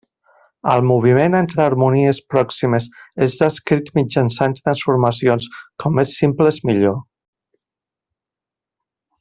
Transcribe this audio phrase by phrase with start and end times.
[0.75, 2.87] El moviment entre harmonies pròximes
[3.27, 5.47] és descrit mitjançant transformacions
[5.85, 7.01] com més simples millor.